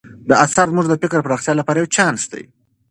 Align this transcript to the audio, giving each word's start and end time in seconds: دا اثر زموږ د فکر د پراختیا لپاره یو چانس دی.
دا 0.27 0.35
اثر 0.45 0.67
زموږ 0.71 0.85
د 0.89 0.93
فکر 1.01 1.17
د 1.19 1.25
پراختیا 1.27 1.53
لپاره 1.59 1.77
یو 1.79 1.91
چانس 1.95 2.21
دی. 2.31 2.43